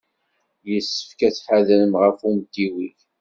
Yessefk 0.71 1.19
ad 1.27 1.33
tḥadrem 1.33 1.93
ɣef 2.03 2.17
umtiweg. 2.29 2.97